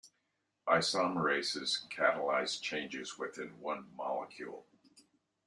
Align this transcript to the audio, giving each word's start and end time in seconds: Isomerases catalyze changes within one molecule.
Isomerases 0.67 1.87
catalyze 1.91 2.59
changes 2.59 3.19
within 3.19 3.59
one 3.59 3.91
molecule. 3.95 4.65